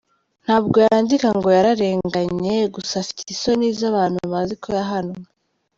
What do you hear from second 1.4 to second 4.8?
yararenganye, gusa afite isoni z’abantu bazi ko